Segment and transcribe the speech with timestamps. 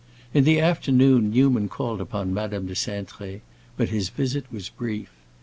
[0.33, 3.41] In the afternoon Newman called upon Madame de Cintré,
[3.77, 5.11] but his visit was brief.